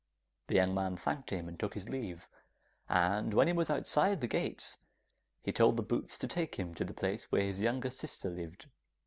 The 0.47 0.55
young 0.55 0.73
man 0.73 0.97
thanked 0.97 1.29
him 1.29 1.47
and 1.47 1.59
took 1.59 1.75
his 1.75 1.87
leave, 1.87 2.27
and 2.89 3.35
when 3.35 3.45
he 3.45 3.53
was 3.53 3.69
outside 3.69 4.19
the 4.19 4.25
gates 4.27 4.79
he 5.43 5.51
told 5.51 5.77
the 5.77 5.83
boots 5.83 6.17
to 6.17 6.27
take 6.27 6.55
him 6.55 6.73
to 6.73 6.83
the 6.83 6.91
place 6.95 7.31
where 7.31 7.43
his 7.43 7.59
youngest 7.61 7.99
sister 7.99 8.31
lived. 8.31 8.65